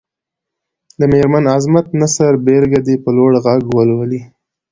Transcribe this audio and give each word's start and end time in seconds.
د 0.99 1.01
مېرمن 1.13 1.43
عظمت 1.55 1.85
د 1.89 1.93
نثر 2.01 2.33
بېلګه 2.45 2.79
دې 2.87 2.95
په 3.03 3.09
لوړ 3.17 3.31
غږ 3.45 3.61
ولولي. 3.75 4.21